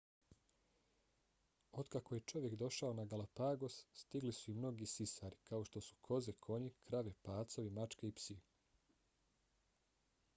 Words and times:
otkako 1.81 2.15
je 2.17 2.23
čovjek 2.31 2.55
došao 2.61 2.95
na 2.99 3.05
galapagos 3.11 3.75
stigli 3.99 4.31
su 4.37 4.51
i 4.51 4.55
mnogi 4.61 4.87
sisari 4.93 5.39
kao 5.51 5.63
što 5.69 5.83
su 5.89 5.99
koze 6.09 6.35
konji 6.47 6.73
krave 6.89 7.13
pacovi 7.29 7.75
mačke 7.79 8.07
i 8.07 8.15
psi 8.21 8.39